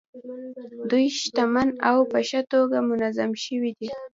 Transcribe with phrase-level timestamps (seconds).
[0.89, 3.89] دوی شتمن او په ښه توګه منظم شوي دي.